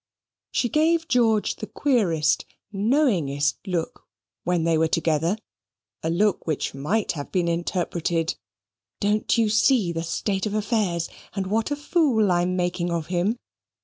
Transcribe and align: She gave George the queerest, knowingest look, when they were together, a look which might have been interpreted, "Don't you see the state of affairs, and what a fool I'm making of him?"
She 0.51 0.67
gave 0.67 1.07
George 1.07 1.57
the 1.57 1.67
queerest, 1.67 2.45
knowingest 2.73 3.57
look, 3.67 4.07
when 4.43 4.63
they 4.63 4.75
were 4.75 4.87
together, 4.87 5.37
a 6.01 6.09
look 6.09 6.47
which 6.47 6.73
might 6.73 7.11
have 7.11 7.31
been 7.31 7.47
interpreted, 7.47 8.33
"Don't 8.99 9.37
you 9.37 9.47
see 9.47 9.91
the 9.93 10.01
state 10.01 10.47
of 10.47 10.55
affairs, 10.55 11.07
and 11.35 11.45
what 11.45 11.69
a 11.69 11.75
fool 11.75 12.31
I'm 12.31 12.55
making 12.55 12.89
of 12.89 13.05
him?" 13.13 13.37